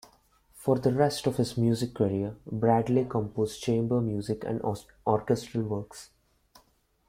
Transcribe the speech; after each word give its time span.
For 0.55 0.79
the 0.79 0.91
rest 0.91 1.27
of 1.27 1.37
his 1.37 1.55
music 1.59 1.93
career, 1.93 2.35
Bradley 2.47 3.05
composed 3.05 3.61
chamber 3.61 4.01
music 4.01 4.43
and 4.43 4.59
orchestral 5.05 5.63
works. 5.63 6.09